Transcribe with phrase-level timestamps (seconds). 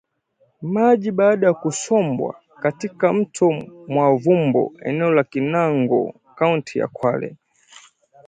[0.61, 3.49] maji baada ya kusombwa katika mto
[3.87, 7.35] mwavumbo eneo la Kinango kaunti ya Kwale